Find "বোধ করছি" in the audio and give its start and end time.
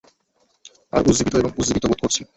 1.85-2.21